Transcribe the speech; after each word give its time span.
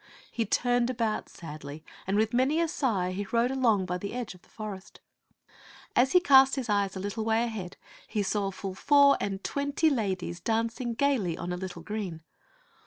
He 0.31 0.47
turned 0.47 0.89
about 0.89 1.29
sadly, 1.29 1.83
and 2.07 2.17
with 2.17 2.33
many 2.33 2.59
a 2.59 2.67
sigh 2.67 3.11
he 3.11 3.27
rode 3.31 3.51
along 3.51 3.85
by 3.85 3.99
the 3.99 4.15
edge 4.15 4.33
of 4.33 4.43
a 4.43 4.47
forest. 4.49 4.99
As 5.95 6.13
he 6.13 6.19
cast 6.19 6.55
his 6.55 6.69
eyes 6.69 6.95
a 6.95 6.99
little 6.99 7.23
way 7.23 7.43
ahead, 7.43 7.77
he 8.07 8.23
saw 8.23 8.49
full 8.49 8.73
four 8.73 9.15
and 9.21 9.43
twenty 9.43 9.91
ladies 9.91 10.39
dancing 10.39 10.95
gayly 10.95 11.37
on 11.37 11.53
a 11.53 11.55
little 11.55 11.83
green. 11.83 12.23